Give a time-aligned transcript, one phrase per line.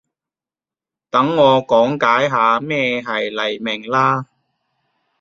[1.11, 4.25] 等我講解下咩係黎明啦